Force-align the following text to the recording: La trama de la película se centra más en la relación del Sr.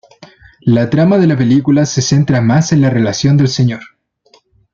La 0.65 0.89
trama 0.89 1.19
de 1.19 1.27
la 1.27 1.37
película 1.37 1.85
se 1.85 2.01
centra 2.01 2.41
más 2.41 2.71
en 2.71 2.81
la 2.81 2.89
relación 2.89 3.37
del 3.37 3.49
Sr. 3.49 3.79